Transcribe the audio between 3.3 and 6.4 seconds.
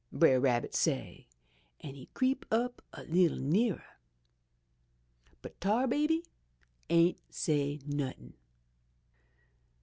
nearer. "But Tar Baby